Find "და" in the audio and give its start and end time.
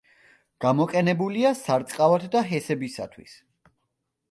2.37-2.43